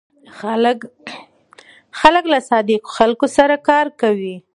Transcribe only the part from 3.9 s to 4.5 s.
کوي.